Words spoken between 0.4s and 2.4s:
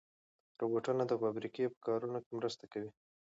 روبوټونه د فابریکو په کارونو کې